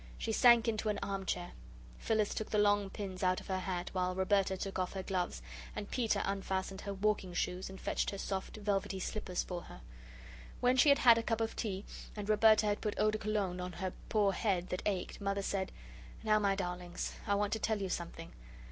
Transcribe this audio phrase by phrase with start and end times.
[0.17, 1.51] She sank into an arm chair.
[1.99, 5.43] Phyllis took the long pins out of her hat, while Roberta took off her gloves,
[5.75, 9.81] and Peter unfastened her walking shoes and fetched her soft velvety slippers for her.
[10.59, 11.85] When she had had a cup of tea,
[12.15, 15.71] and Roberta had put eau de Cologne on her poor head that ached, Mother said:
[16.23, 18.31] "Now, my darlings, I want to tell you something.